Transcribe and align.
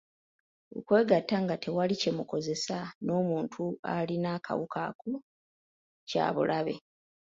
Okwegatta 0.77 1.35
nga 1.43 1.55
tewali 1.63 1.95
kye 2.01 2.11
mukozesezza 2.17 2.79
n’omuntu 3.05 3.61
alina 3.95 4.29
akawuka 4.37 4.79
ako 4.89 5.11
kya 6.09 6.25
bulabe. 6.35 6.75